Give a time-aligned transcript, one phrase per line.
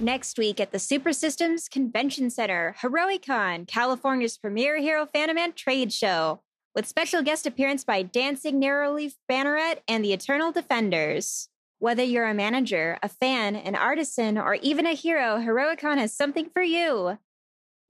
[0.00, 5.92] Next week at the Super Systems Convention Center, Heroicon, California's premier hero fandom and trade
[5.92, 6.40] show,
[6.74, 11.50] with special guest appearance by Dancing Narrowleaf Banneret and the Eternal Defenders.
[11.80, 16.48] Whether you're a manager, a fan, an artisan, or even a hero, Heroicon has something
[16.48, 17.18] for you.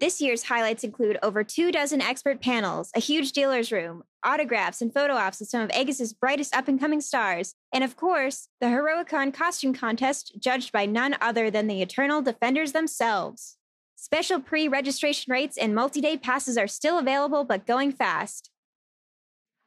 [0.00, 4.92] This year's highlights include over two dozen expert panels, a huge dealer's room, autographs and
[4.92, 8.66] photo ops with some of Aegis' brightest up and coming stars, and of course, the
[8.66, 13.56] Heroicon costume contest judged by none other than the Eternal Defenders themselves.
[13.96, 18.50] Special pre registration rates and multi day passes are still available but going fast.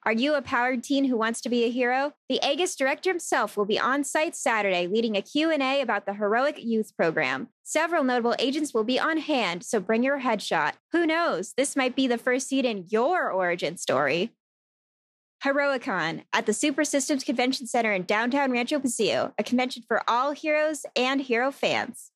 [0.05, 2.13] Are you a powered teen who wants to be a hero?
[2.27, 6.61] The Aegis director himself will be on site Saturday leading a Q&A about the Heroic
[6.61, 7.47] Youth Program.
[7.63, 10.73] Several notable agents will be on hand, so bring your headshot.
[10.91, 11.53] Who knows?
[11.55, 14.33] This might be the first seed in your origin story.
[15.43, 20.31] Heroicon at the Super Systems Convention Center in downtown Rancho Paseo, a convention for all
[20.31, 22.11] heroes and hero fans.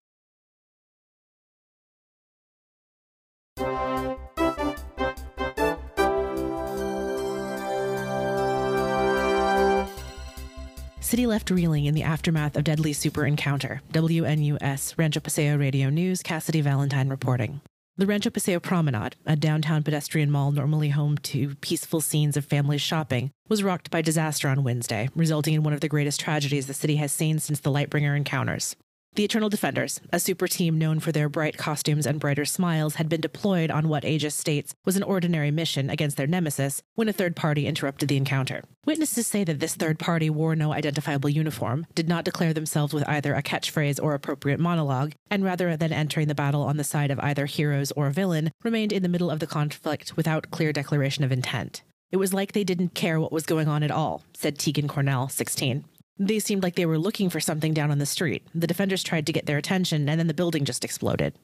[11.01, 13.81] City left reeling in the aftermath of deadly super encounter.
[13.93, 17.61] WNUS Rancho Paseo Radio News, Cassidy Valentine reporting.
[17.99, 22.77] The Rancho Paseo Promenade, a downtown pedestrian mall normally home to peaceful scenes of family
[22.77, 26.75] shopping, was rocked by disaster on Wednesday, resulting in one of the greatest tragedies the
[26.75, 28.75] city has seen since the Lightbringer encounters.
[29.17, 33.09] The Eternal Defenders, a super team known for their bright costumes and brighter smiles, had
[33.09, 37.13] been deployed on what Aegis states was an ordinary mission against their nemesis when a
[37.13, 38.63] third party interrupted the encounter.
[38.85, 43.09] Witnesses say that this third party wore no identifiable uniform, did not declare themselves with
[43.09, 47.09] either a catchphrase or appropriate monologue, and rather than entering the battle on the side
[47.09, 51.23] of either heroes or villain, remained in the middle of the conflict without clear declaration
[51.23, 51.81] of intent.
[52.11, 55.27] It was like they didn't care what was going on at all, said Tegan Cornell,
[55.27, 55.85] 16.
[56.19, 58.43] They seemed like they were looking for something down on the street.
[58.55, 61.35] The defenders tried to get their attention, and then the building just exploded.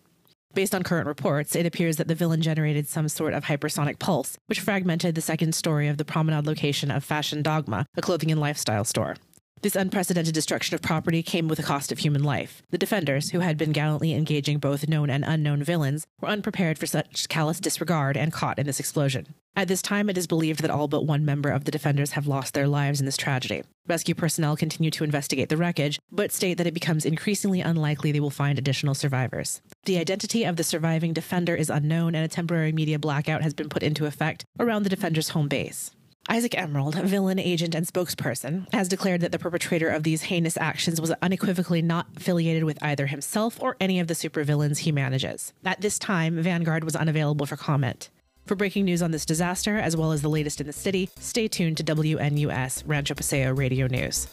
[0.55, 4.37] Based on current reports, it appears that the villain generated some sort of hypersonic pulse,
[4.47, 8.39] which fragmented the second story of the promenade location of Fashion Dogma, a clothing and
[8.39, 9.15] lifestyle store.
[9.63, 12.61] This unprecedented destruction of property came with a cost of human life.
[12.71, 16.85] The defenders, who had been gallantly engaging both known and unknown villains, were unprepared for
[16.85, 19.35] such callous disregard and caught in this explosion.
[19.55, 22.27] At this time, it is believed that all but one member of the defenders have
[22.27, 23.63] lost their lives in this tragedy.
[23.87, 28.19] Rescue personnel continue to investigate the wreckage, but state that it becomes increasingly unlikely they
[28.19, 29.61] will find additional survivors.
[29.85, 33.69] The identity of the surviving defender is unknown, and a temporary media blackout has been
[33.69, 35.91] put into effect around the defender's home base.
[36.29, 41.01] Isaac Emerald, villain, agent, and spokesperson, has declared that the perpetrator of these heinous actions
[41.01, 45.51] was unequivocally not affiliated with either himself or any of the supervillains he manages.
[45.65, 48.09] At this time, Vanguard was unavailable for comment.
[48.45, 51.47] For breaking news on this disaster, as well as the latest in the city, stay
[51.47, 54.27] tuned to WNUS Rancho Paseo Radio News.